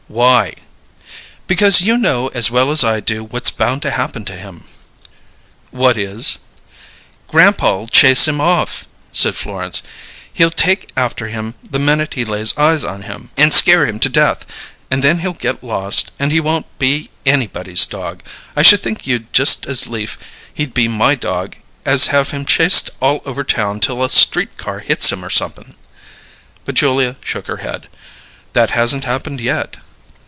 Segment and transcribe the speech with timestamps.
[0.07, 0.55] "Why?"
[1.47, 4.65] "Because you know as well as I do what's bound to happen to him!"
[5.69, 6.39] "What is?"
[7.29, 9.81] "Grandpa'll chase him off," said Florence.
[10.33, 14.09] "He'll take after him the minute he lays eyes on him, and scare him to
[14.09, 14.45] death
[14.91, 18.21] and then he'll get lost, and he won't be anybody's dog!
[18.53, 20.17] I should think you'd just as lief
[20.53, 21.55] he'd be my dog
[21.85, 25.77] as have him chased all over town till a street car hits him or somep'n."
[26.65, 27.87] But Julia shook her head.
[28.51, 29.77] "That hasn't happened yet."